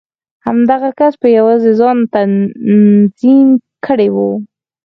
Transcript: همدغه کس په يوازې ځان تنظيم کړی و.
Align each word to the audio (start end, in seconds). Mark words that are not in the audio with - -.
همدغه 0.45 0.89
کس 0.99 1.13
په 1.21 1.27
يوازې 1.37 1.71
ځان 1.79 1.97
تنظيم 2.15 3.49
کړی 3.85 4.09
و. 4.15 4.17